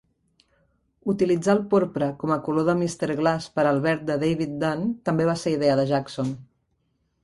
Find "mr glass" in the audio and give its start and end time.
2.81-3.51